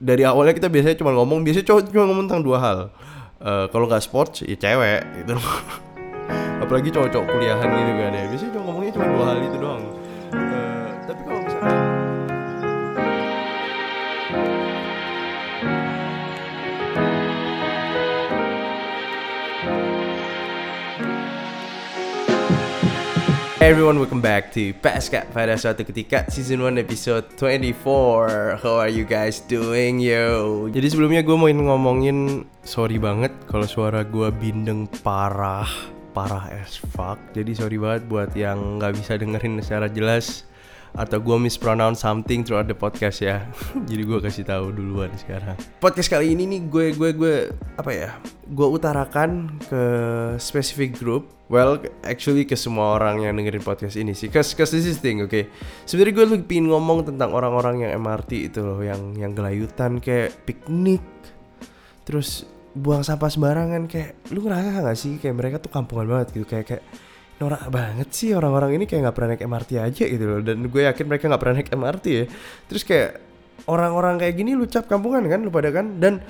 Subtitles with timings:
[0.00, 2.78] dari awalnya kita biasanya cuma ngomong biasanya cowok cuma ngomong tentang dua hal.
[3.40, 5.36] Eh, kalau nggak sports ya cewek gitu.
[6.64, 8.24] Apalagi cowok-cowok kuliahan gitu kan ya.
[8.32, 9.84] Biasanya cuma ngomongnya cuma dua hal itu doang
[23.60, 28.88] Hey everyone, welcome back to Pasca pada suatu ketika season 1 episode 24 How are
[28.88, 30.64] you guys doing yo?
[30.72, 35.68] Jadi sebelumnya gue mau ngomongin sorry banget kalau suara gue bindeng parah
[36.16, 37.20] Parah as fuck.
[37.36, 40.48] Jadi sorry banget buat yang nggak bisa dengerin secara jelas
[40.96, 43.44] atau gue mispronounce something throughout the podcast ya.
[43.92, 45.60] Jadi gue kasih tahu duluan sekarang.
[45.84, 48.16] Podcast kali ini nih gue gue gue apa ya
[48.48, 49.82] gue utarakan ke
[50.40, 54.30] specific group well actually ke semua orang yang dengerin podcast ini sih.
[54.30, 55.50] Cause, cause this is thing oke okay?
[55.84, 60.46] sebenarnya gue lebih pingin ngomong tentang orang-orang yang MRT itu loh yang yang gelayutan kayak
[60.46, 61.02] piknik
[62.06, 66.46] terus buang sampah sembarangan kayak lu ngerasa gak sih kayak mereka tuh kampungan banget gitu?
[66.46, 66.84] Kayak kayak
[67.42, 70.40] norak banget sih orang-orang ini kayak nggak pernah naik MRT aja gitu loh.
[70.44, 72.24] Dan gue yakin mereka nggak pernah naik MRT ya.
[72.70, 73.10] Terus kayak
[73.66, 75.98] orang-orang kayak gini lu cap kampungan kan lu pada kan?
[75.98, 76.22] Dan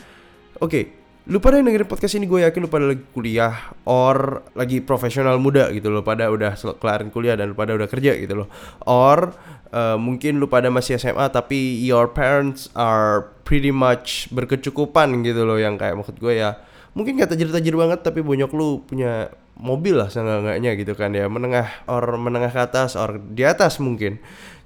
[0.63, 0.85] oke okay,
[1.29, 3.53] lu pada yang dengerin podcast ini gue yakin lu pada lagi kuliah
[3.85, 8.17] or lagi profesional muda gitu loh pada udah kelarin kuliah dan lu pada udah kerja
[8.17, 8.49] gitu loh.
[8.89, 9.37] Or
[9.75, 15.61] uh, mungkin lu pada masih SMA tapi your parents are pretty much berkecukupan gitu loh
[15.61, 16.57] yang kayak maksud gue ya.
[16.97, 21.29] Mungkin gak tajir-tajir banget tapi bonyok lu punya mobil lah seenggak-enggaknya gitu kan ya.
[21.29, 24.17] Menengah or menengah ke atas or di atas mungkin.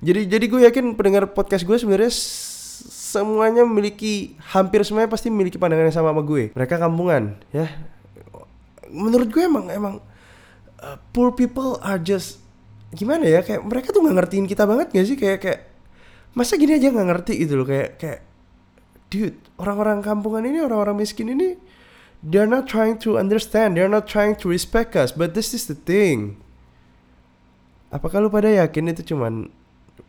[0.01, 2.15] Jadi jadi gue yakin pendengar podcast gue sebenarnya
[3.15, 7.71] semuanya memiliki hampir semuanya pasti memiliki pandangan yang sama sama gue mereka kampungan ya
[8.91, 9.95] menurut gue emang emang
[10.83, 12.43] uh, poor people are just
[12.91, 15.61] gimana ya kayak mereka tuh nggak ngertiin kita banget gak sih kayak kayak
[16.35, 18.21] masa gini aja nggak ngerti gitu loh kayak kayak
[19.11, 21.55] dude orang-orang kampungan ini orang-orang miskin ini
[22.25, 25.77] they're not trying to understand, they're not trying to respect us, but this is the
[25.77, 26.41] thing.
[27.93, 29.53] Apakah lu pada yakin itu cuman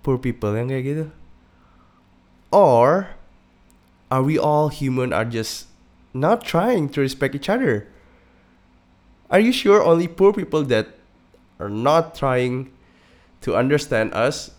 [0.02, 1.06] poor people yang kayak gitu?
[2.56, 3.12] Or
[4.08, 5.68] are we all human are just
[6.16, 7.92] not trying to respect each other?
[9.28, 10.96] Are you sure only poor people that
[11.60, 12.72] are not trying
[13.44, 14.56] to understand us?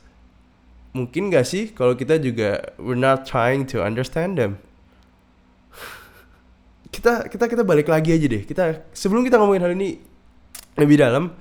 [0.92, 4.60] Mungkin gak sih kalau kita juga we're not trying to understand them?
[6.92, 10.00] kita kita kita balik lagi aja deh kita sebelum kita ngomongin hal ini
[10.80, 11.32] lebih dalam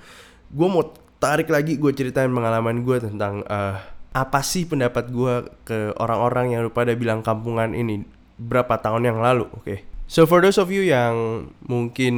[0.52, 3.80] gue mau tarik lagi gue ceritain pengalaman gue tentang uh,
[4.16, 8.08] apa sih pendapat gue ke orang-orang yang pada bilang kampungan ini
[8.40, 9.84] berapa tahun yang lalu oke okay?
[10.08, 12.16] so for those of you yang mungkin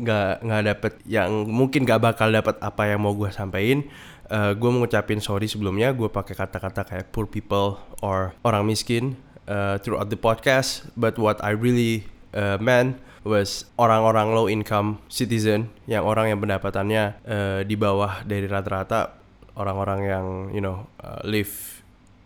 [0.00, 3.84] nggak nggak dapet yang mungkin nggak bakal dapat apa yang mau gue sampaikan
[4.32, 9.20] uh, gue mau ngucapin sorry sebelumnya gue pakai kata-kata kayak poor people or orang miskin
[9.44, 15.68] uh, throughout the podcast but what I really uh, man was orang-orang low income citizen
[15.84, 19.17] yang orang yang pendapatannya uh, di bawah dari rata-rata
[19.58, 21.78] orang-orang yang you know uh, live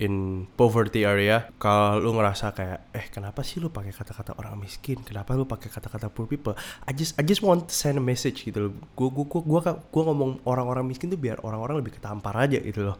[0.03, 4.99] in poverty area kalau lu ngerasa kayak eh kenapa sih lu pakai kata-kata orang miskin?
[5.07, 6.59] Kenapa lu pakai kata-kata poor people?
[6.83, 8.73] I just I just want to send a message gitu loh.
[8.99, 12.91] Gua gua gua gua, gua ngomong orang-orang miskin tuh biar orang-orang lebih ketampar aja gitu
[12.91, 12.99] loh.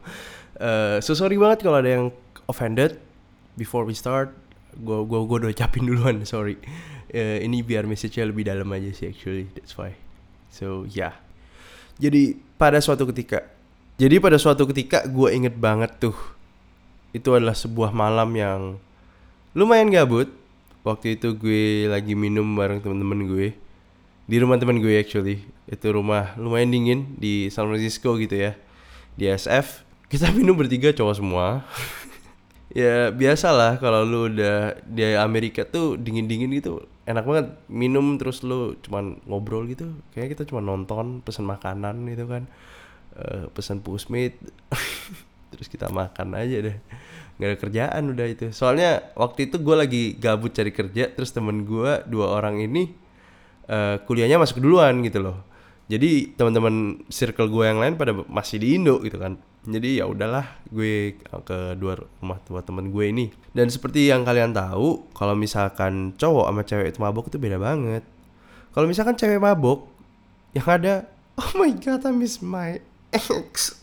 [0.63, 2.07] Uh, so sorry banget kalau ada yang
[2.47, 3.03] offended
[3.59, 4.31] before we start.
[4.79, 6.55] Gua gua gua udah ucapin duluan sorry.
[7.11, 9.51] Uh, ini biar message-nya lebih dalam aja sih actually.
[9.59, 9.99] That's why.
[10.55, 11.19] So yeah.
[11.99, 13.52] jadi pada suatu ketika
[14.03, 16.19] jadi pada suatu ketika gue inget banget tuh
[17.15, 18.61] itu adalah sebuah malam yang
[19.55, 20.27] lumayan gabut.
[20.83, 23.55] Waktu itu gue lagi minum bareng teman-teman gue.
[24.27, 25.47] Di rumah teman gue actually.
[25.71, 28.59] Itu rumah lumayan dingin di San Francisco gitu ya.
[29.15, 31.47] Di SF kita minum bertiga cowok semua.
[32.73, 37.47] Ya biasalah kalau lu udah di Amerika tuh dingin dingin gitu enak banget.
[37.69, 39.93] Minum terus lu cuman ngobrol gitu.
[40.17, 42.49] Kayak kita cuma nonton pesan makanan gitu kan
[43.17, 44.37] uh, pesan pusmit
[45.53, 46.77] terus kita makan aja deh.
[47.37, 48.47] Nggak ada kerjaan udah itu.
[48.57, 52.93] Soalnya waktu itu gue lagi gabut cari kerja terus temen gue dua orang ini
[53.69, 55.45] uh, kuliahnya masuk duluan gitu loh.
[55.93, 59.37] Jadi teman-teman circle gue yang lain pada masih di Indo gitu kan.
[59.63, 63.29] Jadi ya udahlah gue ke dua rumah dua temen gue ini.
[63.53, 68.03] Dan seperti yang kalian tahu kalau misalkan cowok sama cewek itu mabok itu beda banget.
[68.73, 69.85] Kalau misalkan cewek mabok
[70.57, 70.95] yang ada
[71.41, 72.81] oh my god I miss my
[73.13, 73.77] ex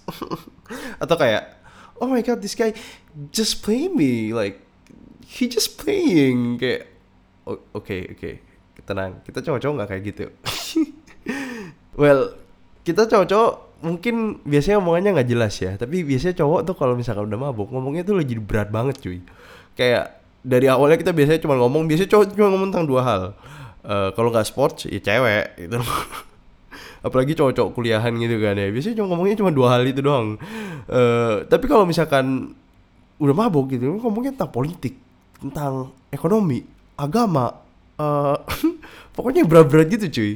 [1.01, 1.57] atau kayak
[2.01, 2.73] oh my god this guy
[3.29, 4.61] just play me like
[5.25, 6.89] he just playing kayak
[7.45, 8.33] oke okay, oke okay.
[8.85, 10.25] tenang kita cowok-cowok nggak kayak gitu.
[11.99, 12.31] Well
[12.87, 17.39] kita cowok-cowok mungkin biasanya omongannya nggak jelas ya tapi biasanya cowok tuh kalau misalkan udah
[17.39, 19.19] mabuk ngomongnya tuh lagi berat banget cuy.
[19.75, 23.23] Kayak dari awalnya kita biasanya cuma ngomong biasanya cowok cuma ngomong tentang dua hal.
[23.79, 25.79] Eh, kalau nggak sports ya cewek gitu
[26.99, 28.67] apalagi cowok-cowok kuliahan gitu kan ya.
[28.69, 30.35] Biasanya cuma ngomongnya cuma dua hal itu doang.
[30.89, 32.55] Eh, tapi kalau misalkan
[33.19, 34.95] udah mabuk gitu ngomongnya tentang politik
[35.43, 36.63] tentang ekonomi
[36.95, 37.51] agama
[37.99, 38.37] eh
[39.15, 40.33] pokoknya berat-berat gitu cuy.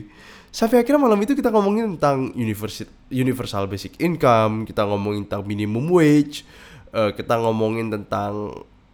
[0.54, 5.90] Sampai akhirnya malam itu kita ngomongin tentang universal universal basic income kita ngomongin tentang minimum
[5.90, 6.46] wage
[6.94, 8.54] eh, kita ngomongin tentang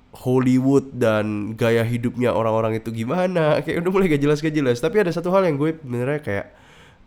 [0.10, 3.62] Hollywood dan gaya hidupnya orang-orang itu gimana.
[3.62, 4.81] Kayak udah mulai gak jelas gak jelas.
[4.81, 6.45] Tapi ada satu hal yang gue benernya kayak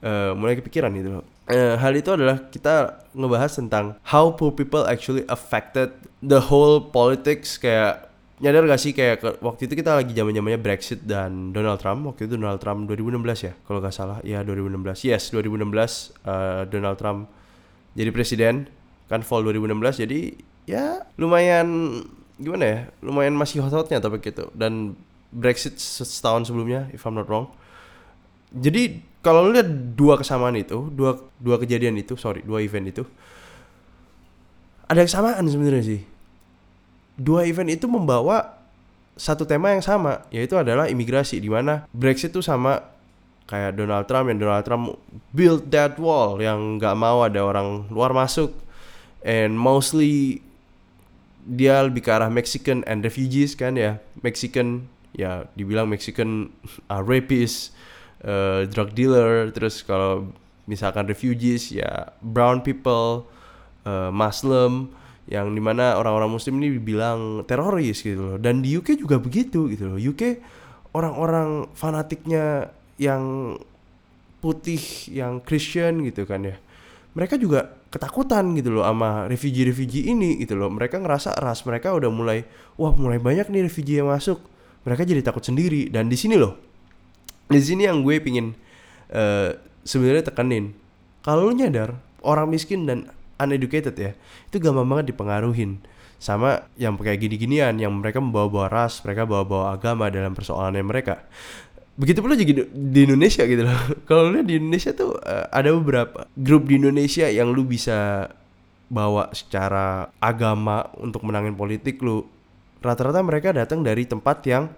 [0.02, 1.10] eh, mulai kepikiran gitu.
[1.14, 5.90] Loh Eh, hal itu adalah kita ngebahas tentang how poor people actually affected
[6.22, 7.58] the whole politics.
[7.58, 8.08] Kayak
[8.38, 12.06] nyadar gak sih kayak ke- waktu itu kita lagi zaman zamannya Brexit dan Donald Trump.
[12.06, 14.22] Waktu itu Donald Trump 2016 ya kalau gak salah.
[14.22, 17.26] Ya 2016 yes 2016 eh, Donald Trump
[17.92, 18.70] jadi presiden.
[19.10, 21.66] Kan fall 2016 jadi ya lumayan
[22.38, 24.46] gimana ya lumayan masih hot-hotnya topik itu.
[24.54, 24.94] Dan
[25.28, 27.50] Brexit se- setahun sebelumnya if I'm not wrong.
[28.52, 33.06] Jadi kalau lu lihat dua kesamaan itu dua dua kejadian itu sorry dua event itu
[34.92, 36.00] ada kesamaan sebenarnya sih.
[37.16, 38.60] Dua event itu membawa
[39.16, 42.84] satu tema yang sama yaitu adalah imigrasi di mana Brexit tuh sama
[43.48, 45.00] kayak Donald Trump yang Donald Trump
[45.32, 48.52] build that wall yang nggak mau ada orang luar masuk.
[49.24, 50.44] And mostly
[51.48, 53.96] dia lebih ke arah Mexican and refugees kan ya.
[54.20, 56.52] Mexican ya dibilang Mexican
[56.92, 57.72] uh, rapist
[58.26, 60.30] uh, drug dealer terus kalau
[60.66, 63.26] misalkan refugees ya brown people
[63.84, 64.90] uh, Muslim
[65.30, 68.36] yang di mana orang-orang Muslim ini dibilang teroris gitu loh.
[68.42, 69.98] Dan di UK juga begitu gitu loh.
[69.98, 70.42] UK
[70.92, 73.56] orang-orang fanatiknya yang
[74.42, 76.58] putih yang Christian gitu kan ya
[77.14, 80.72] mereka juga ketakutan gitu loh sama refugee-refugee ini gitu loh.
[80.72, 82.48] Mereka ngerasa ras mereka udah mulai
[82.80, 84.40] wah mulai banyak nih refugee yang masuk.
[84.88, 85.92] Mereka jadi takut sendiri.
[85.92, 86.71] Dan di sini loh
[87.48, 88.54] di sini yang gue pingin
[89.10, 90.74] eh, sebenarnya tekenin
[91.22, 94.12] kalau lu nyadar orang miskin dan uneducated ya
[94.50, 95.82] itu gampang banget dipengaruhin.
[96.22, 101.26] Sama yang kayak gini-ginian yang mereka membawa-bawa ras mereka bawa-bawa agama dalam persoalannya mereka.
[101.98, 103.80] Begitu pula juga di, Indonesia gitu loh.
[104.08, 108.30] Kalau lu di Indonesia tuh eh, ada beberapa grup di Indonesia yang lu bisa
[108.86, 112.22] bawa secara agama untuk menangin politik lu.
[112.82, 114.70] Rata-rata mereka datang dari tempat yang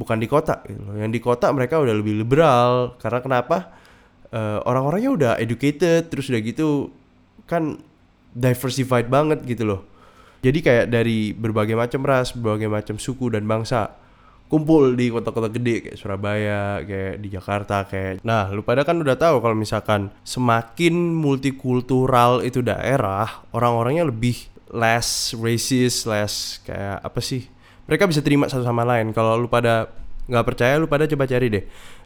[0.00, 0.80] bukan di kota gitu.
[0.96, 3.56] Yang di kota mereka udah lebih liberal karena kenapa?
[4.32, 6.88] Eh, orang-orangnya udah educated terus udah gitu
[7.44, 7.76] kan
[8.32, 9.80] diversified banget gitu loh.
[10.40, 14.00] Jadi kayak dari berbagai macam ras, berbagai macam suku dan bangsa
[14.50, 19.14] kumpul di kota-kota gede kayak Surabaya, kayak di Jakarta, kayak Nah, lu pada kan udah
[19.14, 27.46] tahu kalau misalkan semakin multikultural itu daerah, orang-orangnya lebih less racist, less kayak apa sih?
[27.90, 29.10] Mereka bisa terima satu sama lain.
[29.10, 29.90] Kalau lu pada
[30.30, 31.64] nggak percaya, lu pada coba cari deh.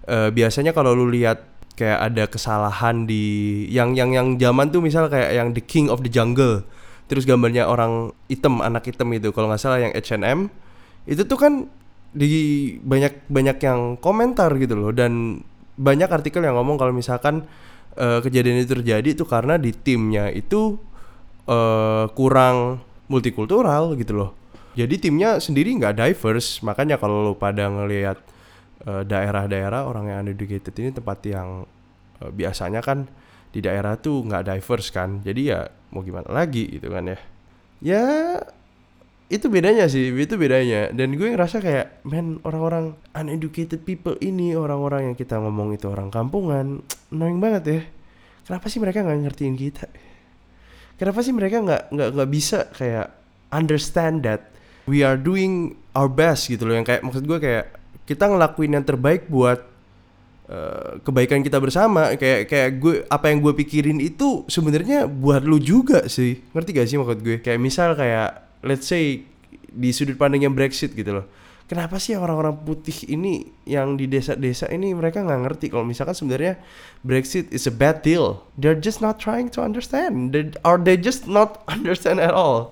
[0.08, 1.44] Eh, biasanya kalau lu lihat
[1.74, 6.06] kayak ada kesalahan di yang yang yang zaman tuh misal kayak yang The King of
[6.06, 6.62] the Jungle
[7.10, 10.48] terus gambarnya orang hitam anak hitam itu kalau nggak salah yang H&M
[11.04, 11.68] itu tuh kan
[12.14, 12.30] di
[12.80, 15.42] banyak banyak yang komentar gitu loh dan
[15.74, 17.44] banyak artikel yang ngomong kalau misalkan
[17.98, 20.78] eh, kejadian itu terjadi itu karena di timnya itu
[21.50, 22.80] eh, kurang
[23.10, 24.30] multikultural gitu loh
[24.74, 26.58] jadi timnya sendiri nggak diverse.
[26.66, 28.18] Makanya kalau lo pada ngelihat
[28.86, 31.62] eh, daerah-daerah orang yang uneducated ini tempat yang
[32.18, 33.06] eh, biasanya kan
[33.54, 35.22] di daerah tuh nggak diverse kan.
[35.22, 37.18] Jadi ya mau gimana lagi gitu kan ya.
[37.78, 38.04] Ya
[39.30, 40.90] itu bedanya sih itu bedanya.
[40.90, 46.10] Dan gue ngerasa kayak men orang-orang uneducated people ini orang-orang yang kita ngomong itu orang
[46.10, 46.82] kampungan
[47.14, 47.80] annoying banget ya.
[48.44, 49.86] Kenapa sih mereka nggak ngertiin kita?
[50.98, 53.14] Kenapa sih mereka nggak nggak nggak bisa kayak
[53.54, 54.53] understand that
[54.84, 56.74] we are doing our best gitu loh.
[56.76, 57.64] Yang kayak maksud gue kayak
[58.04, 59.64] kita ngelakuin yang terbaik buat
[60.48, 62.12] eh, kebaikan kita bersama.
[62.16, 66.40] Kayak kayak gue apa yang gue pikirin itu sebenarnya buat lu juga sih.
[66.52, 67.36] Ngerti gak sih maksud gue?
[67.40, 69.24] Kayak misal kayak let's say
[69.74, 71.26] di sudut pandangnya Brexit gitu loh.
[71.64, 75.72] Kenapa sih orang-orang putih ini yang di desa-desa ini mereka nggak ngerti?
[75.72, 76.60] Kalau misalkan sebenarnya
[77.00, 78.44] Brexit is a bad deal.
[78.60, 80.36] They're just not trying to understand.
[80.36, 82.68] They, or they just not understand at all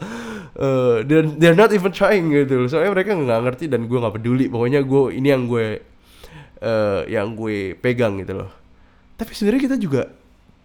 [0.58, 4.46] uh, they're, they're not even trying gitu soalnya mereka nggak ngerti dan gue nggak peduli.
[4.48, 5.66] Pokoknya gue ini yang gue
[6.62, 8.50] eh, yang gue pegang gitu loh.
[9.16, 10.02] Tapi sebenarnya kita juga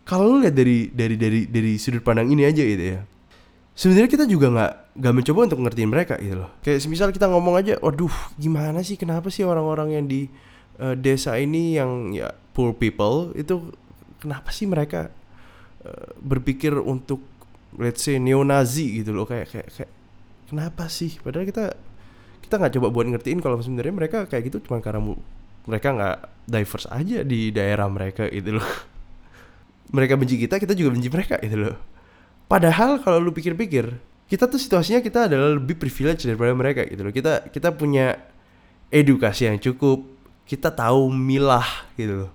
[0.08, 3.02] kalau lu lihat dari dari dari dari sudut pandang ini aja gitu ya
[3.78, 6.50] sebenarnya kita juga nggak nggak mencoba untuk ngertiin mereka gitu loh.
[6.66, 8.98] Kayak misal kita ngomong aja waduh gimana sih?
[8.98, 10.26] Kenapa sih orang-orang yang di
[10.82, 13.70] eh, desa ini yang ya poor people itu
[14.18, 15.14] kenapa sih mereka
[15.86, 17.22] eh, berpikir untuk
[17.76, 19.92] let's say neo-Nazi gitu loh kayak kayak kayak
[20.48, 21.20] kenapa sih?
[21.20, 21.76] Padahal kita
[22.48, 25.04] kita nggak coba buat ngertiin kalau sebenarnya mereka kayak gitu cuma karena
[25.68, 28.68] mereka nggak diverse aja di daerah mereka gitu loh.
[29.96, 31.76] Mereka benci kita kita juga benci mereka gitu loh.
[32.48, 33.88] Padahal kalau lu pikir-pikir
[34.28, 37.14] kita tuh situasinya kita adalah lebih privilege daripada mereka gitu loh.
[37.16, 38.20] Kita kita punya
[38.92, 40.04] edukasi yang cukup
[40.48, 41.68] kita tahu milah
[42.00, 42.32] gitu loh.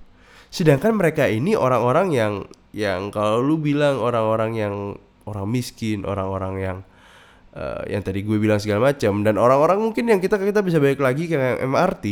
[0.53, 2.33] Sedangkan mereka ini orang-orang yang
[2.73, 4.75] yang kalau lu bilang orang-orang yang
[5.29, 6.79] orang miskin orang-orang yang
[7.55, 9.23] eh, yang tadi gue bilang segala macam.
[9.23, 12.05] Dan orang-orang mungkin yang kita kita bisa balik lagi ke yang MRT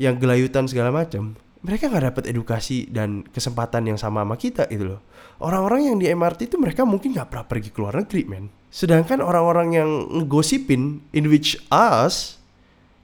[0.00, 4.96] yang gelayutan segala macam mereka nggak dapat edukasi dan kesempatan yang sama sama kita gitu
[4.96, 5.00] loh.
[5.40, 8.48] Orang-orang yang di MRT itu mereka mungkin nggak pernah pergi ke luar negeri men.
[8.72, 12.40] Sedangkan orang-orang yang ngegosipin in which us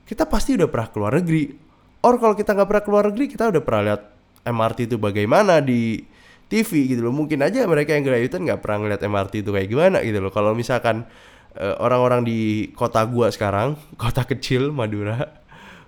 [0.09, 1.53] kita pasti udah pernah keluar negeri.
[2.01, 4.01] Or kalau kita nggak pernah keluar negeri kita udah pernah lihat
[4.47, 6.01] MRT itu bagaimana di
[6.47, 7.13] TV gitu loh.
[7.13, 10.31] Mungkin aja mereka yang gelayutan nggak pernah ngeliat MRT itu kayak gimana gitu loh.
[10.31, 11.03] Kalau misalkan
[11.55, 15.45] eh, orang-orang di kota gua sekarang kota kecil Madura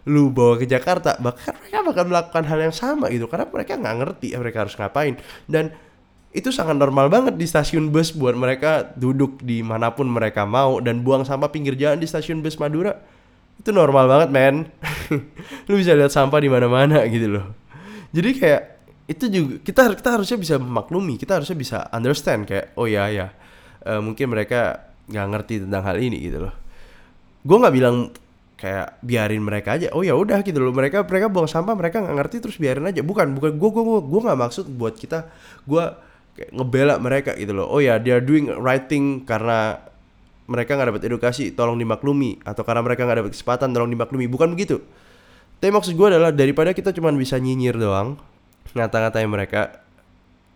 [0.07, 3.25] lu bawa ke Jakarta bahkan mereka bakal melakukan hal yang sama gitu.
[3.31, 5.15] Karena mereka nggak ngerti mereka harus ngapain.
[5.47, 5.71] Dan
[6.29, 10.77] itu sangat normal banget di stasiun bus buat mereka duduk di mana pun mereka mau
[10.77, 12.93] dan buang sampah pinggir jalan di stasiun bus Madura.
[13.59, 14.55] Itu normal banget men.
[15.67, 17.45] Lu bisa lihat sampah di mana-mana gitu loh.
[18.13, 18.78] Jadi kayak
[19.09, 23.33] itu juga kita kita harusnya bisa memaklumi kita harusnya bisa understand kayak oh ya ya
[23.81, 26.53] eh, mungkin mereka nggak ngerti tentang hal ini gitu loh.
[27.41, 28.13] Gue nggak bilang
[28.59, 32.15] kayak biarin mereka aja oh ya udah gitu loh mereka mereka buang sampah mereka nggak
[32.21, 33.01] ngerti terus biarin aja.
[33.01, 35.25] Bukan bukan gue gue gue nggak maksud buat kita
[35.65, 35.83] gue
[36.53, 37.65] ngebela mereka gitu loh.
[37.65, 39.81] Oh ya they are doing right thing karena
[40.45, 42.45] mereka nggak dapat edukasi tolong dimaklumi.
[42.45, 44.29] Atau karena mereka nggak dapat kesempatan tolong dimaklumi.
[44.29, 44.77] Bukan begitu.
[45.57, 48.28] Tapi maksud gue adalah daripada kita cuma bisa nyinyir doang
[48.75, 49.81] ngata-ngatain mereka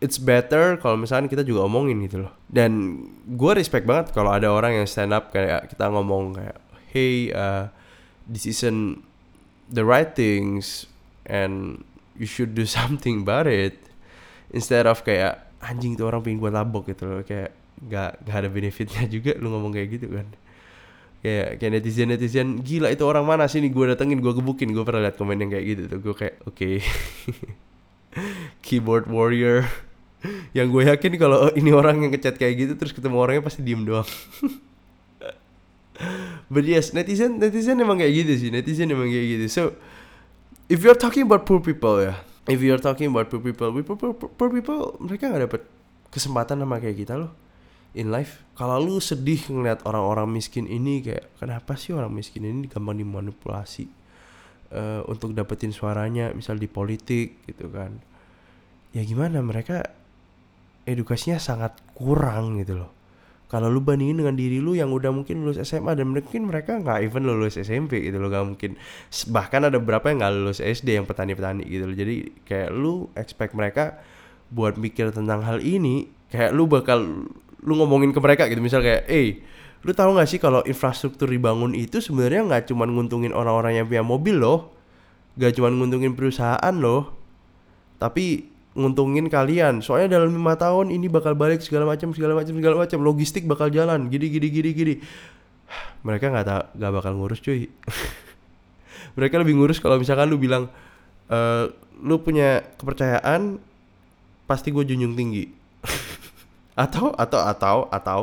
[0.04, 2.36] it's better kalau misalkan kita juga omongin gitu loh.
[2.52, 6.60] Dan gue respect banget kalau ada orang yang stand up kayak kita ngomong kayak
[6.92, 7.72] hey uh,
[8.28, 9.00] this isn't
[9.72, 10.92] the right things
[11.24, 11.88] and
[12.20, 13.80] you should do something about it.
[14.52, 17.24] Instead of kayak anjing tuh orang pengen gue tabok gitu loh.
[17.24, 20.28] Kayak nggak nggak ada benefitnya juga lu ngomong kayak gitu kan.
[21.24, 24.76] Kayak kayak netizen netizen gila itu orang mana sih nih gue datengin gue gebukin.
[24.76, 26.00] Gue pernah liat komen yang kayak gitu tuh.
[26.04, 26.70] Gue kayak oke
[28.66, 29.68] keyboard warrior.
[30.56, 33.84] Yang gue yakin kalau ini orang yang ngechat kayak gitu terus ketemu orangnya pasti diem
[33.84, 34.08] doang.
[36.48, 39.46] But yes netizen netizen emang kayak gitu sih netizen emang kayak gitu.
[39.52, 39.62] So
[40.72, 42.16] if you're talking about poor people ya.
[42.44, 45.62] If you're talking about poor people poor, poor, poor people mereka nggak dapet
[46.12, 47.32] kesempatan sama kayak kita loh
[47.94, 48.42] in life.
[48.56, 54.03] Kalau lu sedih ngeliat orang-orang miskin ini kayak kenapa sih orang miskin ini gampang dimanipulasi
[54.74, 58.02] eh, untuk dapetin suaranya misal di politik gitu kan.
[58.94, 59.86] Ya gimana mereka
[60.90, 62.92] edukasinya sangat kurang gitu loh.
[63.54, 67.06] Kalau lu bandingin dengan diri lu yang udah mungkin lulus SMA dan mungkin mereka nggak
[67.06, 68.72] even lulus SMP gitu loh nggak mungkin.
[69.30, 71.94] Bahkan ada beberapa yang nggak lulus SD yang petani-petani gitu loh.
[71.94, 74.02] Jadi kayak lu expect mereka
[74.50, 77.30] buat mikir tentang hal ini kayak lu bakal
[77.62, 78.58] lu ngomongin ke mereka gitu.
[78.58, 79.38] Misal kayak eh
[79.84, 84.04] lu tahu nggak sih kalau infrastruktur dibangun itu sebenarnya nggak cuma nguntungin orang-orang yang punya
[84.04, 84.72] mobil loh.
[85.36, 87.12] Nggak cuma nguntungin perusahaan loh.
[88.00, 88.48] Tapi
[88.80, 89.84] nguntungin kalian.
[89.84, 93.00] Soalnya dalam lima tahun ini bakal balik segala macam segala macam segala macam.
[93.04, 94.08] Logistik bakal jalan.
[94.08, 94.96] Gini gini gini gini.
[96.08, 97.68] Mereka nggak tak nggak bakal ngurus cuy.
[99.20, 100.72] Mereka lebih ngurus kalau misalkan lu bilang
[101.28, 101.68] eh
[102.04, 103.60] lu punya kepercayaan
[104.44, 105.48] pasti gue junjung tinggi
[106.74, 108.22] atau atau atau atau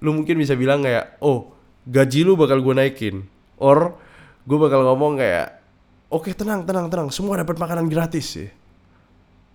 [0.00, 1.52] lu mungkin bisa bilang kayak oh
[1.88, 3.24] gaji lu bakal gue naikin.
[3.62, 3.94] Or
[4.42, 5.62] gue bakal ngomong kayak
[6.10, 8.50] oke tenang tenang tenang semua dapat makanan gratis ya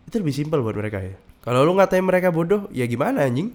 [0.08, 1.20] itu lebih simpel buat mereka ya.
[1.44, 3.52] Kalau lu ngatain mereka bodoh ya gimana anjing?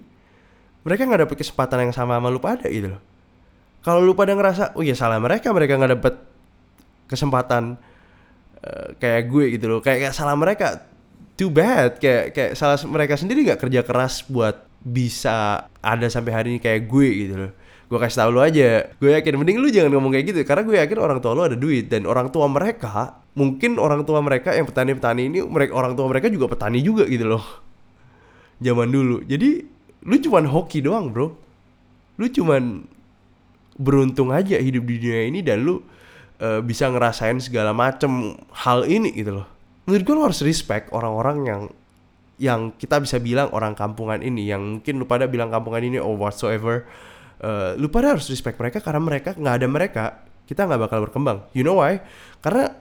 [0.85, 3.01] Mereka nggak dapet kesempatan yang sama sama lu pada gitu loh.
[3.81, 6.15] Kalau lu pada ngerasa oh ya salah mereka mereka nggak dapet
[7.09, 7.81] kesempatan
[8.61, 9.79] eh, kayak gue gitu loh.
[9.81, 10.85] Kayak, kayak salah mereka
[11.33, 11.97] too bad.
[11.97, 16.91] Kayak kayak salah mereka sendiri nggak kerja keras buat bisa ada sampai hari ini kayak
[16.91, 17.51] gue gitu loh.
[17.87, 18.91] Gue kasih tau lu aja.
[18.99, 20.39] Gue yakin mending lu jangan ngomong kayak gitu.
[20.43, 24.21] Karena gue yakin orang tua lu ada duit dan orang tua mereka mungkin orang tua
[24.21, 27.43] mereka yang petani-petani ini mereka orang tua mereka juga petani juga gitu loh.
[28.59, 29.23] Zaman dulu.
[29.23, 29.63] Jadi
[30.03, 31.27] lu cuman hoki doang bro.
[32.19, 32.85] Lu cuman
[33.73, 35.81] beruntung aja hidup di dunia ini dan lu
[36.37, 39.47] eh, bisa ngerasain segala macem hal ini gitu loh.
[39.87, 41.61] Menurut gue lu harus respect orang-orang yang
[42.43, 46.19] yang kita bisa bilang orang kampungan ini yang mungkin lu pada bilang kampungan ini or
[46.19, 46.83] whatsoever
[47.39, 50.03] eh, lu pada harus respect mereka karena mereka nggak ada mereka
[50.43, 51.47] kita nggak bakal berkembang.
[51.55, 52.03] You know why?
[52.43, 52.75] Karena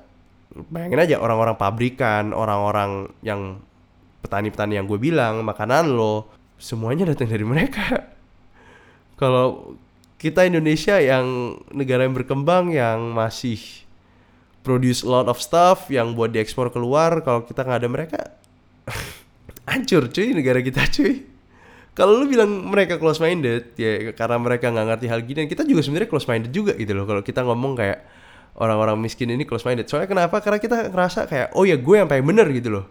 [0.69, 3.63] bayangin aja orang-orang pabrikan orang-orang yang
[4.21, 6.29] petani-petani yang gue bilang makanan lo
[6.59, 8.13] semuanya datang dari mereka.
[9.21, 9.79] Kalau
[10.19, 13.59] kita Indonesia yang negara yang berkembang yang masih
[14.63, 18.21] produce a lot of stuff yang buat diekspor keluar kalau kita nggak ada mereka
[19.67, 21.29] hancur cuy negara kita cuy.
[21.93, 25.85] Kalau lu bilang mereka close minded ya karena mereka nggak ngerti hal gini kita juga
[25.85, 28.01] sebenarnya close minded juga gitu loh kalau kita ngomong kayak
[28.57, 30.41] orang-orang miskin ini close minded soalnya kenapa?
[30.41, 32.87] Karena kita ngerasa kayak oh ya gue yang paling bener gitu loh.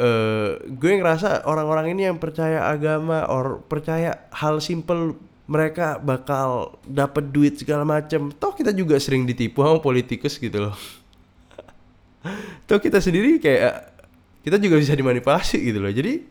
[0.00, 5.18] Uh, gue ngerasa orang-orang ini yang percaya agama or percaya hal simple
[5.50, 10.76] mereka bakal dapat duit segala macam toh kita juga sering ditipu sama politikus gitu loh.
[12.70, 13.89] Tuh kita sendiri kayak
[14.40, 15.92] kita juga bisa dimanipulasi gitu loh.
[15.92, 16.24] Jadi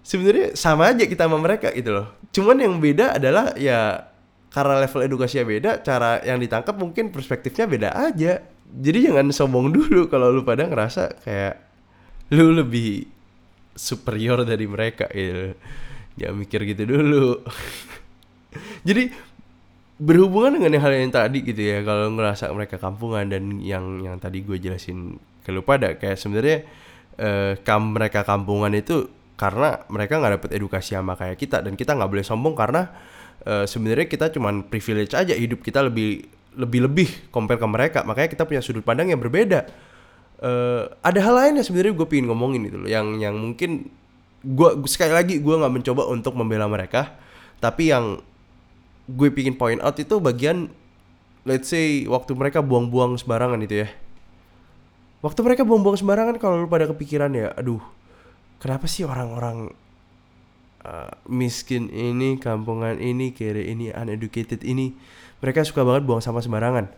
[0.00, 2.06] sebenarnya sama aja kita sama mereka gitu loh.
[2.32, 4.08] Cuman yang beda adalah ya
[4.50, 8.42] karena level edukasinya beda cara yang ditangkap mungkin perspektifnya beda aja.
[8.70, 11.54] Jadi jangan sombong dulu kalau lu pada ngerasa kayak
[12.30, 13.06] lu lebih
[13.74, 15.54] superior dari mereka gitu
[16.18, 17.40] jangan mikir gitu dulu.
[18.88, 19.10] Jadi
[20.00, 24.40] berhubungan dengan hal yang tadi gitu ya kalau ngerasa mereka kampungan dan yang yang tadi
[24.40, 26.64] gue jelasin ke pada kayak sebenarnya
[27.20, 31.96] eh, kam mereka kampungan itu karena mereka nggak dapet edukasi sama kayak kita dan kita
[31.96, 32.88] nggak boleh sombong karena
[33.44, 36.24] eh, sebenarnya kita cuman privilege aja hidup kita lebih
[36.56, 39.68] lebih lebih compare ke mereka makanya kita punya sudut pandang yang berbeda
[40.40, 43.92] eh, ada hal lain yang sebenarnya gue pingin ngomongin itu loh yang yang mungkin
[44.40, 47.12] gue sekali lagi gue nggak mencoba untuk membela mereka
[47.60, 48.24] tapi yang
[49.04, 50.72] gue pingin point out itu bagian
[51.44, 53.88] let's say waktu mereka buang-buang sembarangan itu ya.
[55.20, 57.80] Waktu mereka buang-buang sembarangan kalau lu pada kepikiran ya, aduh,
[58.56, 59.68] kenapa sih orang-orang
[60.80, 64.96] uh, miskin ini, kampungan ini, kere ini, uneducated ini,
[65.44, 66.88] mereka suka banget buang sampah sembarangan.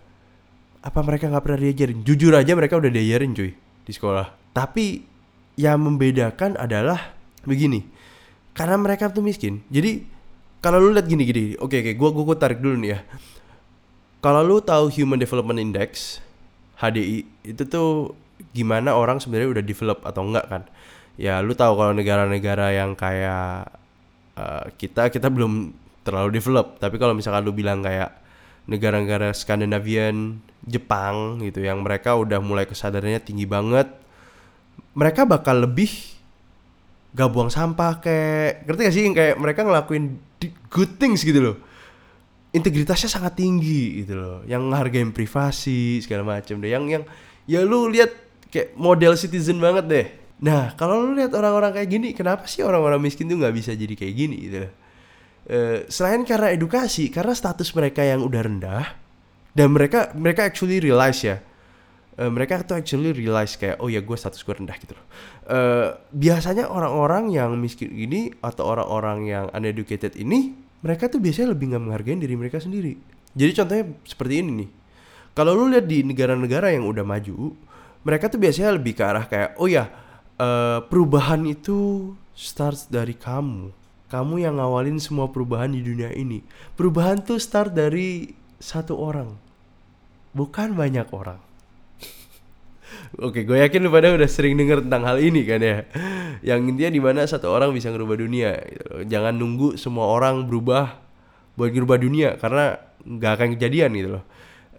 [0.87, 2.07] Apa mereka nggak pernah diajarin?
[2.07, 4.55] Jujur aja mereka udah diajarin cuy di sekolah.
[4.55, 5.03] Tapi
[5.59, 7.83] yang membedakan adalah begini,
[8.55, 10.07] karena mereka tuh miskin, jadi
[10.63, 12.99] kalau lu lihat gini-gini, oke oke, gua gua, gua tarik dulu nih ya.
[14.23, 16.23] Kalau lu tahu Human Development Index
[16.83, 18.19] HDI itu tuh
[18.51, 20.63] gimana orang sebenarnya udah develop atau enggak kan?
[21.15, 23.71] Ya lu tahu kalau negara-negara yang kayak
[24.35, 25.71] uh, kita kita belum
[26.03, 28.11] terlalu develop, tapi kalau misalkan lu bilang kayak
[28.67, 33.87] negara-negara Skandinavian, Jepang gitu yang mereka udah mulai kesadarannya tinggi banget,
[34.99, 35.91] mereka bakal lebih
[37.15, 39.05] gak buang sampah kayak ngerti gak sih?
[39.15, 40.19] Kayak mereka ngelakuin
[40.75, 41.57] good things gitu loh
[42.53, 44.39] integritasnya sangat tinggi gitu loh.
[44.45, 46.71] Yang ngehargain privasi segala macam deh.
[46.71, 47.05] Yang yang
[47.49, 48.13] ya lu lihat
[48.53, 50.07] kayak model citizen banget deh.
[50.45, 53.95] Nah kalau lu lihat orang-orang kayak gini kenapa sih orang-orang miskin tuh nggak bisa jadi
[53.97, 54.73] kayak gini gitu loh?
[55.43, 58.95] Uh, selain karena edukasi karena status mereka yang udah rendah
[59.59, 61.43] dan mereka mereka actually realize ya.
[62.13, 65.07] Uh, mereka tuh actually realize kayak oh ya gue status gue rendah gitu loh.
[65.49, 71.73] Uh, biasanya orang-orang yang miskin ini atau orang-orang yang uneducated ini mereka tuh biasanya lebih
[71.73, 72.99] nggak menghargai diri mereka sendiri.
[73.33, 74.71] Jadi contohnya seperti ini nih.
[75.33, 77.57] Kalau lu lihat di negara-negara yang udah maju,
[78.05, 79.89] mereka tuh biasanya lebih ke arah kayak oh ya
[80.37, 83.73] uh, perubahan itu starts dari kamu.
[84.13, 86.45] Kamu yang ngawalin semua perubahan di dunia ini.
[86.77, 88.29] Perubahan tuh start dari
[88.61, 89.33] satu orang,
[90.37, 91.41] bukan banyak orang.
[93.21, 95.85] Oke, gue yakin lu pada udah sering denger tentang hal ini kan ya.
[96.41, 98.57] Yang intinya di mana satu orang bisa ngerubah dunia.
[98.57, 99.05] Gitu.
[99.05, 100.97] Jangan nunggu semua orang berubah
[101.53, 104.25] buat ngerubah dunia karena nggak akan kejadian gitu loh.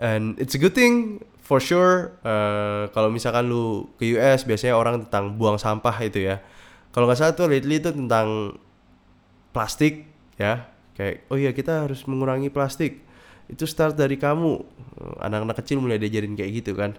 [0.01, 2.17] And it's a good thing for sure.
[2.25, 6.41] Uh, kalau misalkan lu ke US biasanya orang tentang buang sampah itu ya.
[6.89, 8.57] Kalau nggak salah tuh lately itu tentang
[9.53, 10.09] plastik
[10.41, 10.73] ya.
[10.97, 13.05] Kayak oh iya kita harus mengurangi plastik.
[13.49, 14.61] Itu start dari kamu.
[15.19, 16.95] Anak-anak kecil mulai diajarin kayak gitu kan.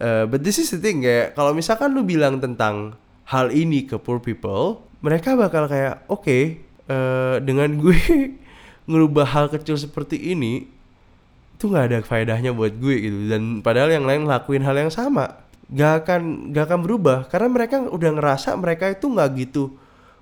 [0.00, 2.96] Uh, but this is the thing kayak kalau misalkan lu bilang tentang
[3.28, 8.00] hal ini ke poor people, mereka bakal kayak oke okay, uh, eh, dengan gue
[8.90, 10.64] ngerubah hal kecil seperti ini
[11.54, 13.18] itu nggak ada faedahnya buat gue gitu.
[13.28, 15.44] Dan padahal yang lain lakuin hal yang sama.
[15.72, 17.18] Gak akan gak akan berubah.
[17.30, 19.76] Karena mereka udah ngerasa mereka itu nggak gitu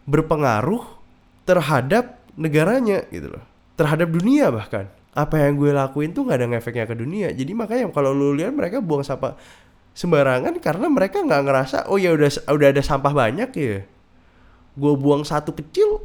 [0.04, 0.84] berpengaruh
[1.48, 3.44] terhadap negaranya gitu loh.
[3.80, 7.28] Terhadap dunia bahkan apa yang gue lakuin tuh nggak ada ngefeknya ke dunia.
[7.34, 9.34] Jadi makanya kalau lu lihat mereka buang sampah
[9.90, 13.82] sembarangan karena mereka nggak ngerasa oh ya udah udah ada sampah banyak ya.
[14.78, 15.98] Gue buang satu kecil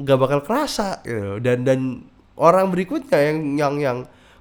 [0.00, 2.08] nggak bakal kerasa gitu dan dan
[2.40, 3.98] orang berikutnya yang yang yang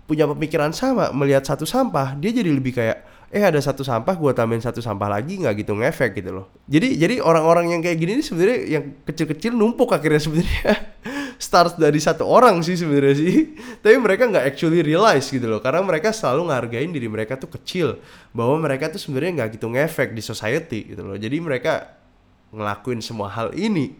[0.07, 4.31] punya pemikiran sama melihat satu sampah dia jadi lebih kayak eh ada satu sampah gue
[4.33, 6.45] tambahin satu sampah lagi nggak gitu ngefek gitu loh.
[6.65, 10.73] Jadi jadi orang-orang yang kayak gini ini sebenarnya yang kecil-kecil numpuk akhirnya sebenarnya
[11.49, 13.57] start dari satu orang sih sebenarnya sih.
[13.81, 15.57] Tapi mereka nggak actually realize gitu loh.
[15.57, 17.97] Karena mereka selalu ngehargain diri mereka tuh kecil.
[18.29, 21.17] Bahwa mereka tuh sebenarnya nggak gitu ngefek di society gitu loh.
[21.17, 21.97] Jadi mereka
[22.53, 23.97] ngelakuin semua hal ini.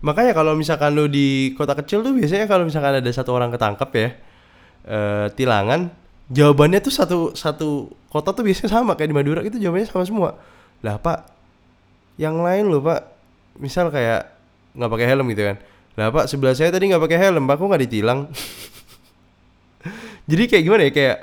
[0.00, 3.90] Makanya kalau misalkan lo di kota kecil tuh biasanya kalau misalkan ada satu orang ketangkep
[3.96, 4.08] ya
[4.84, 5.88] eh, tilangan
[6.28, 9.40] jawabannya tuh satu satu kota tuh biasanya sama kayak di Madura.
[9.44, 10.30] Itu jawabannya sama semua.
[10.80, 11.28] Lah pak
[12.16, 13.04] yang lain loh pak.
[13.60, 14.32] Misal kayak
[14.76, 15.56] nggak pakai helm gitu kan
[15.96, 17.56] lah pak sebelah saya tadi nggak pakai helm pak.
[17.56, 18.28] Kok nggak ditilang?
[20.30, 20.92] Jadi kayak gimana ya?
[20.92, 21.18] Kayak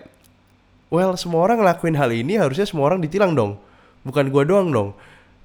[0.89, 3.61] well semua orang ngelakuin hal ini harusnya semua orang ditilang dong.
[4.01, 4.89] Bukan gua doang dong.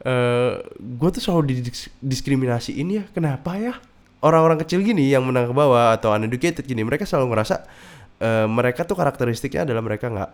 [0.00, 0.64] Eh
[0.96, 3.04] gua tuh selalu didiskriminasiin ya.
[3.12, 3.76] Kenapa ya?
[4.24, 7.68] Orang-orang kecil gini yang menang ke bawah atau uneducated gini mereka selalu ngerasa
[8.18, 10.30] eh, mereka tuh karakteristiknya adalah mereka nggak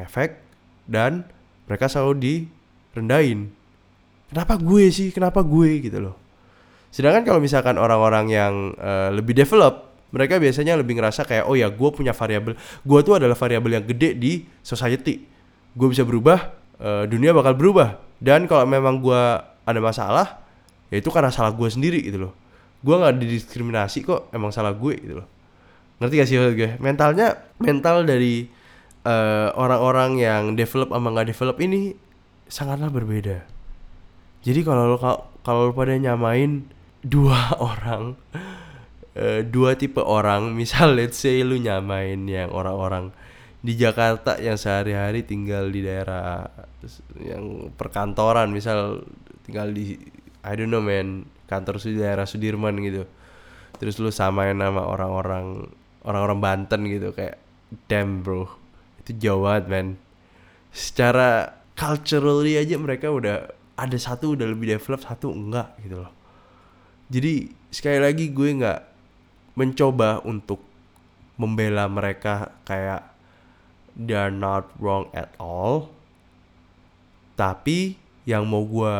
[0.00, 0.40] ngefek
[0.86, 1.26] dan
[1.66, 2.14] mereka selalu
[2.94, 3.50] direndahin.
[4.30, 5.10] Kenapa gue sih?
[5.10, 5.82] Kenapa gue?
[5.82, 6.25] Gitu loh
[6.90, 11.66] sedangkan kalau misalkan orang-orang yang eh, lebih develop mereka biasanya lebih ngerasa kayak oh ya
[11.68, 15.20] gue punya variabel gue tuh adalah variabel yang gede di society.
[15.76, 16.38] Gue bisa berubah
[16.80, 18.00] eh, dunia bakal berubah.
[18.16, 19.22] Dan kalau memang gue
[19.66, 20.40] ada masalah
[20.88, 22.32] ya itu karena salah gue sendiri gitu loh.
[22.80, 25.28] Gue nggak didiskriminasi kok emang salah gue gitu loh.
[25.96, 26.70] Ngerti gak sih gue?
[26.80, 28.46] Mentalnya mental dari
[29.04, 31.92] eh, orang-orang yang develop sama nggak develop ini
[32.46, 33.42] sangatlah berbeda.
[34.46, 34.98] Jadi kalau lo
[35.42, 36.66] kalau pada nyamain
[37.06, 38.18] dua orang
[39.14, 40.50] eh, dua tipe orang.
[40.60, 43.14] Misal let's say lu nyamain yang orang-orang
[43.64, 46.46] di Jakarta yang sehari-hari tinggal di daerah
[47.22, 48.52] yang perkantoran.
[48.52, 49.02] Misal
[49.46, 49.96] tinggal di
[50.46, 53.08] I don't know man kantor di daerah Sudirman gitu.
[53.76, 55.66] Terus lu samain nama orang-orang
[56.06, 57.42] orang-orang Banten gitu kayak
[57.90, 58.46] damn bro
[59.02, 59.86] itu jauh banget man.
[60.70, 66.16] Secara culturally aja mereka udah ada satu udah lebih develop satu enggak gitu loh
[67.06, 68.80] jadi sekali lagi gue nggak
[69.56, 70.60] mencoba untuk
[71.36, 73.16] membela mereka kayak
[73.96, 75.92] they're not wrong at all.
[77.36, 77.96] Tapi
[78.28, 78.96] yang mau gue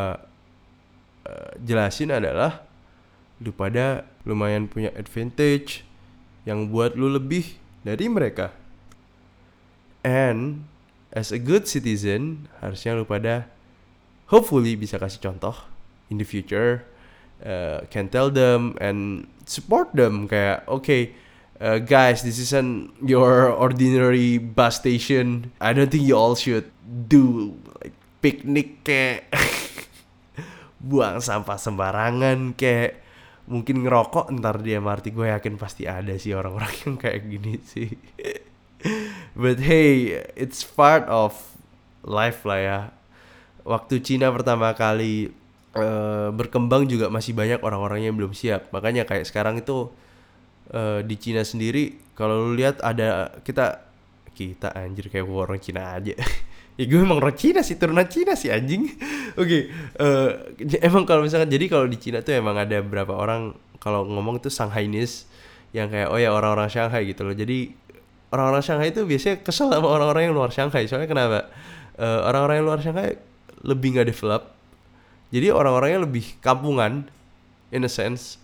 [1.27, 2.65] uh, jelasin adalah
[3.37, 5.85] lu pada lumayan punya advantage
[6.47, 8.53] yang buat lu lebih dari mereka.
[10.01, 10.65] And
[11.13, 13.49] as a good citizen harusnya lu pada
[14.33, 15.55] hopefully bisa kasih contoh
[16.09, 16.87] in the future
[17.43, 20.25] uh, can tell them and support them.
[20.29, 21.13] Kayak okay
[21.61, 25.51] uh, guys this isn't your ordinary bus station.
[25.61, 29.29] I don't think you all should do like picnic kayak.
[30.87, 33.05] Buang sampah sembarangan kayak.
[33.47, 37.95] Mungkin ngerokok ntar di MRT gue yakin pasti ada sih orang-orang yang kayak gini sih.
[39.41, 41.33] But hey it's part of
[42.03, 42.79] life lah ya.
[43.63, 45.31] Waktu Cina pertama kali
[45.77, 48.73] uh, berkembang juga masih banyak orang-orang yang belum siap.
[48.73, 49.93] Makanya kayak sekarang itu
[50.73, 53.85] uh, di Cina sendiri kalau lu lihat ada kita
[54.33, 56.17] kita anjir kayak orang Cina aja.
[56.77, 58.85] Ya gue emang orang Cina sih turunan Cina sih anjing.
[59.41, 59.61] Oke okay,
[59.97, 64.05] uh, eh, emang kalau misalkan jadi kalau di Cina tuh emang ada beberapa orang kalau
[64.05, 65.25] ngomong tuh Shanghainese
[65.73, 67.33] yang kayak oh ya orang-orang Shanghai gitu loh.
[67.33, 67.73] Jadi
[68.29, 70.85] orang-orang Shanghai itu biasanya kesel sama orang-orang yang luar Shanghai.
[70.85, 71.49] Soalnya kenapa?
[71.97, 73.17] Uh, orang-orang yang luar Shanghai
[73.65, 74.56] lebih nggak develop
[75.27, 77.07] jadi orang-orangnya lebih kampungan
[77.71, 78.39] in a sense.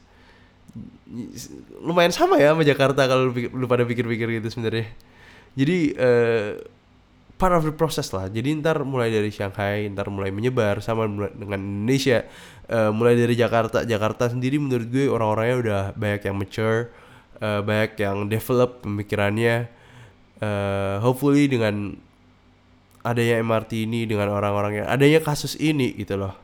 [1.79, 4.91] Lumayan sama ya sama Jakarta kalau lu, lu pada pikir-pikir gitu sebenarnya.
[5.55, 6.59] Jadi uh,
[7.39, 8.27] part of the process lah.
[8.27, 12.27] Jadi ntar mulai dari Shanghai ntar mulai menyebar sama dengan Indonesia.
[12.67, 13.87] Uh, mulai dari Jakarta.
[13.87, 16.91] Jakarta sendiri menurut gue orang-orangnya udah banyak yang mature
[17.39, 19.71] uh, banyak yang develop pemikirannya.
[20.43, 21.95] Uh, hopefully dengan
[23.07, 26.42] adanya MRT ini dengan orang-orang yang adanya kasus ini gitu loh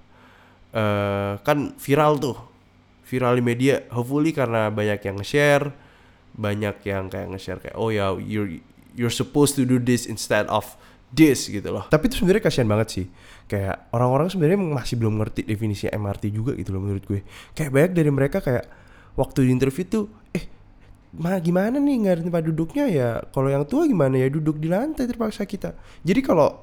[0.74, 2.38] uh, kan viral tuh.
[3.10, 3.86] Viral di media.
[3.90, 5.90] Hopefully karena banyak yang nge-share
[6.40, 8.62] banyak yang kayak nge-share kayak oh ya you're
[8.96, 10.64] you're supposed to do this instead of
[11.12, 11.86] this gitu loh.
[11.90, 13.06] Tapi itu sebenarnya kasihan banget sih.
[13.50, 17.26] Kayak orang-orang sebenarnya masih belum ngerti definisi MRT juga gitu loh menurut gue.
[17.58, 18.66] Kayak banyak dari mereka kayak
[19.18, 20.46] waktu di interview tuh eh
[21.18, 23.10] ma gimana nih nggak ada tempat duduknya ya?
[23.34, 24.30] Kalau yang tua gimana ya?
[24.30, 25.74] Duduk di lantai terpaksa kita.
[26.06, 26.62] Jadi kalau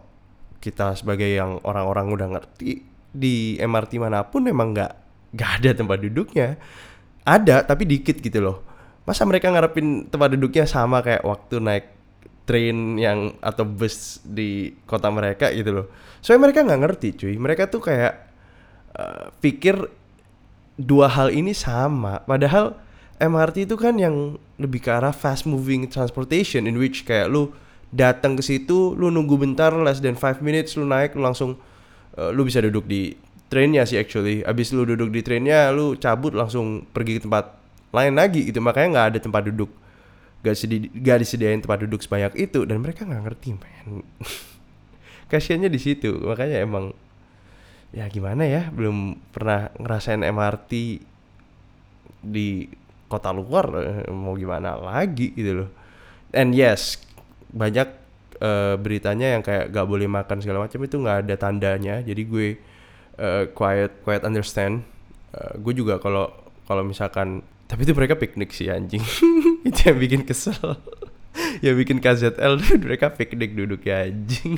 [0.63, 4.93] kita sebagai yang orang-orang udah ngerti di MRT mana pun emang nggak
[5.33, 6.61] nggak ada tempat duduknya.
[7.27, 8.63] Ada tapi dikit gitu loh.
[9.09, 11.87] Masa mereka ngarepin tempat duduknya sama kayak waktu naik
[12.47, 15.87] train yang atau bus di kota mereka gitu loh.
[16.23, 17.35] Soalnya mereka nggak ngerti cuy.
[17.35, 18.15] Mereka tuh kayak
[18.95, 19.75] uh, pikir
[20.79, 22.23] dua hal ini sama.
[22.23, 22.79] Padahal
[23.17, 27.53] MRT itu kan yang lebih ke arah fast moving transportation in which kayak lu
[27.95, 31.57] datang ke situ lu nunggu bentar less than 5 minutes lu naik lu langsung
[32.17, 33.15] uh, lu bisa duduk di
[33.47, 34.43] trainnya sih actually.
[34.43, 37.55] Abis lu duduk di trainnya lu cabut langsung pergi ke tempat
[37.95, 38.59] lain lagi gitu.
[38.59, 39.71] Makanya nggak ada tempat duduk.
[40.45, 42.67] Gak, sedi gak disediain tempat duduk sebanyak itu.
[42.67, 44.03] Dan mereka nggak ngerti men.
[45.31, 46.11] Kasiannya di situ.
[46.23, 46.95] Makanya emang
[47.95, 50.73] ya gimana ya belum pernah ngerasain MRT
[52.27, 52.67] di
[53.07, 53.67] kota luar.
[54.07, 55.71] Eh, mau gimana lagi gitu loh.
[56.35, 57.01] And yes
[57.57, 58.06] banyak
[58.41, 62.01] uh, beritanya yang kayak gak boleh makan segala macam itu nggak ada tandanya.
[62.05, 62.47] Jadi gue
[63.21, 64.85] uh, quiet quiet understand.
[65.33, 66.33] Uh, gue juga kalau
[66.67, 69.03] kalau misalkan tapi itu mereka piknik sih anjing.
[69.69, 70.57] Itu yang bikin kesel.
[71.61, 74.57] Ya bikin KZL mereka piknik duduk ya anjing.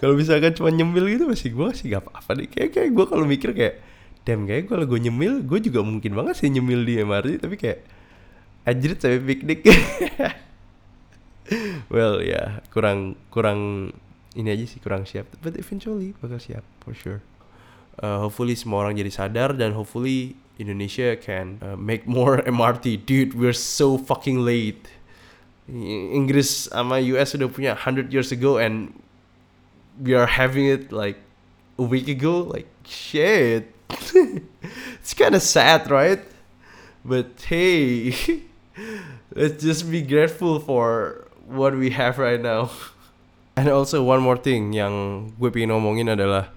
[0.00, 2.48] Kalau misalkan cuma nyemil gitu masih gue sih gak apa-apa deh.
[2.48, 3.76] Kayak kayak gue kalau mikir kayak
[4.24, 7.84] damn kayak kalau gue nyemil gue juga mungkin banget sih nyemil di MRT tapi kayak
[8.64, 9.68] anjir sampai piknik
[11.90, 13.92] well ya yeah, kurang kurang
[14.36, 15.28] ini aja sih kurang siap.
[15.44, 17.20] But eventually bakal siap for sure.
[18.00, 23.36] Uh, hopefully semua orang jadi sadar dan hopefully Indonesia can uh, make more MRT dude
[23.36, 24.88] we're so fucking late.
[25.68, 28.90] Inggris sama US sudah punya 100 years ago and
[30.00, 31.20] we are having it like
[31.78, 32.42] a week ago?
[32.48, 33.68] Like shit.
[35.02, 36.22] It's kind of sad right?
[37.04, 38.14] But hey
[39.36, 42.72] let's just be grateful for what we have right now.
[43.58, 46.48] And also one more thing yang gue pengen ngomongin adalah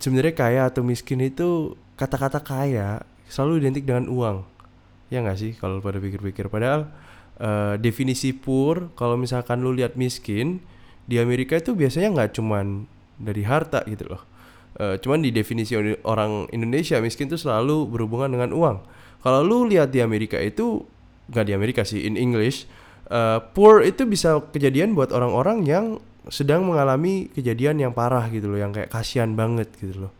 [0.00, 4.48] sebenarnya kaya atau miskin itu kata-kata kaya selalu identik dengan uang.
[5.12, 6.48] Ya nggak sih kalau pada pikir-pikir.
[6.48, 6.88] Padahal
[7.36, 10.64] uh, definisi poor kalau misalkan lu lihat miskin
[11.04, 12.88] di Amerika itu biasanya nggak cuman
[13.20, 14.22] dari harta gitu loh.
[14.80, 15.76] Uh, cuman di definisi
[16.08, 18.76] orang Indonesia miskin itu selalu berhubungan dengan uang.
[19.20, 20.88] Kalau lu lihat di Amerika itu
[21.28, 22.64] nggak di Amerika sih in English
[23.12, 26.00] uh, poor itu bisa kejadian buat orang-orang yang
[26.32, 30.12] sedang mengalami kejadian yang parah gitu loh, yang kayak kasihan banget gitu loh.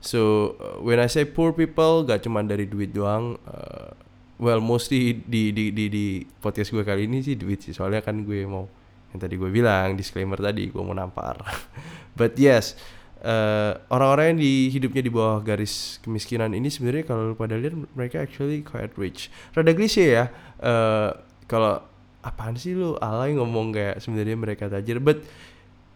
[0.00, 3.36] So uh, when I say poor people, gak cuma dari duit doang.
[3.44, 3.92] Uh,
[4.38, 6.06] well mostly di di di di
[6.38, 8.70] podcast gue kali ini sih duit sih, soalnya kan gue mau
[9.10, 11.42] yang tadi gue bilang disclaimer tadi gue mau nampar.
[12.18, 12.78] But yes,
[13.26, 18.22] uh, orang-orang yang di hidupnya di bawah garis kemiskinan ini sebenarnya kalau pada lihat mereka
[18.22, 19.26] actually quite rich.
[19.58, 20.30] Rada klise ya.
[20.62, 21.18] Uh,
[21.50, 21.82] kalau
[22.22, 22.98] apaan sih lu?
[22.98, 24.98] Alay ngomong kayak sebenarnya mereka tajir.
[24.98, 25.22] But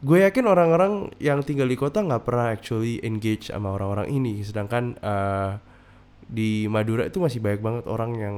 [0.03, 4.43] gue yakin orang-orang yang tinggal di kota nggak pernah actually engage sama orang-orang ini.
[4.43, 5.59] Sedangkan uh,
[6.27, 8.37] di Madura itu masih banyak banget orang yang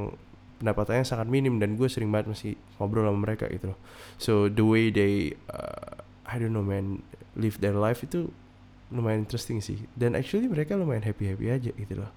[0.61, 3.79] pendapatannya sangat minim dan gue sering banget masih ngobrol sama mereka gitu loh.
[4.17, 7.05] So the way they uh, I don't know man
[7.37, 8.33] live their life itu
[8.89, 9.85] lumayan interesting sih.
[9.93, 12.13] Dan actually mereka lumayan happy happy aja gitu loh.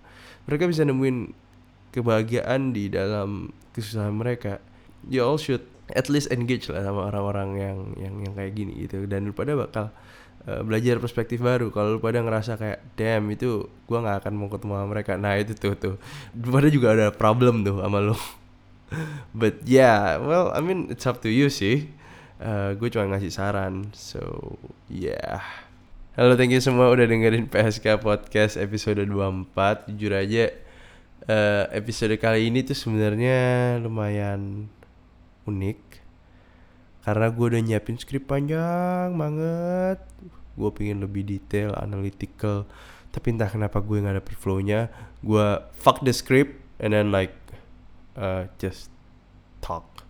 [0.48, 1.34] Mereka bisa nemuin
[1.92, 4.62] kebahagiaan di dalam kesusahan mereka
[5.08, 5.64] you all should
[5.96, 9.08] at least engage lah sama orang-orang yang yang yang kayak gini gitu.
[9.08, 9.86] Dan lu pada bakal
[10.46, 14.50] uh, belajar perspektif baru kalau lu pada ngerasa kayak damn itu gua nggak akan mau
[14.52, 15.12] ketemu sama mereka.
[15.16, 15.96] Nah itu tuh tuh.
[16.36, 18.16] Lu pada juga ada problem tuh sama lu.
[19.40, 21.92] But yeah well I mean it's up to you sih.
[22.38, 24.22] Uh, gue cuma ngasih saran so
[24.94, 25.42] yeah.
[26.14, 30.54] Halo thank you semua udah dengerin PSK Podcast episode 24 Jujur aja
[31.26, 34.70] uh, episode kali ini tuh sebenarnya lumayan
[35.48, 35.80] unik.
[37.08, 40.04] Karena gue udah nyiapin skrip panjang banget.
[40.60, 42.68] Gue pengen lebih detail analytical.
[43.16, 44.92] Tapi entah kenapa gue nggak dapet flownya.
[45.24, 47.34] Gue fuck the script and then like
[48.20, 48.92] uh, just
[49.64, 50.04] talk.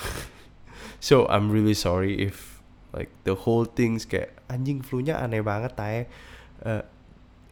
[1.00, 2.60] So I'm really sorry if
[2.92, 5.96] like the whole things kayak anjing flownya aneh banget tay
[6.60, 6.84] uh,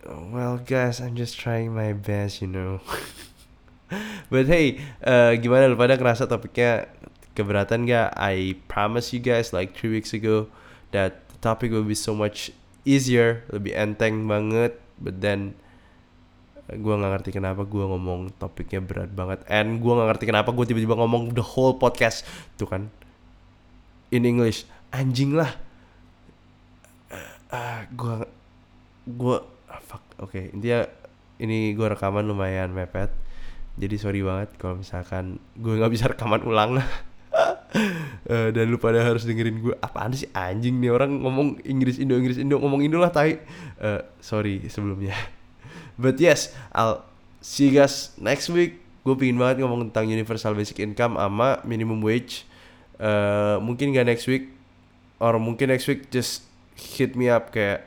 [0.04, 2.84] well guys I'm just trying my best you know.
[4.32, 5.72] But hey uh, gimana?
[5.72, 6.92] Lu pada ngerasa topiknya
[7.38, 8.10] keberatan gak?
[8.18, 10.50] I promise you guys like three weeks ago
[10.90, 12.50] that the topic will be so much
[12.82, 14.74] easier, lebih enteng banget.
[14.98, 15.54] But then
[16.68, 19.46] gue nggak ngerti kenapa gue ngomong topiknya berat banget.
[19.46, 22.26] And gue nggak ngerti kenapa gue tiba-tiba ngomong the whole podcast
[22.58, 22.90] tuh kan
[24.10, 24.66] in English.
[24.90, 25.54] Anjing lah.
[27.08, 28.14] Uh, uh, gue
[29.08, 30.52] gue uh, fuck oke okay.
[30.52, 30.84] intinya
[31.40, 33.08] ini gue rekaman lumayan mepet
[33.78, 36.76] jadi sorry banget kalau misalkan gue nggak bisa rekaman ulang
[37.74, 42.16] uh, dan lu pada harus dengerin gue apaan sih anjing nih orang ngomong Inggris Indo
[42.16, 43.40] Inggris Indo ngomong Indo lah tai.
[43.78, 45.14] Uh, sorry sebelumnya.
[46.02, 47.04] But yes I'll
[47.42, 48.80] see you guys next week.
[49.04, 52.44] Gue pingin banget ngomong tentang universal basic income sama minimum wage.
[52.98, 54.50] Uh, mungkin gak next week
[55.22, 57.86] or mungkin next week just hit me up kayak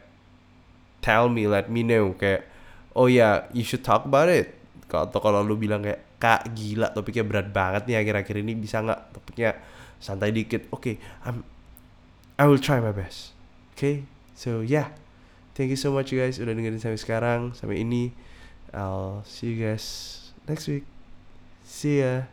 [1.04, 2.48] tell me let me know kayak
[2.96, 4.56] oh ya yeah, you should talk about it.
[4.91, 9.17] Atau kalau lu bilang kayak kak gila topiknya berat banget nih akhir-akhir ini bisa nggak
[9.32, 9.56] topiknya
[10.04, 10.67] santai dikit.
[10.76, 11.36] Oke okay,
[12.36, 13.32] I will try my best.
[13.72, 13.96] Oke okay?
[14.36, 14.91] so yeah.
[15.56, 18.12] Thank you so much you guys udah dengerin sampai sekarang sampai ini.
[18.76, 20.84] I'll see you guys next week.
[21.63, 22.28] See ya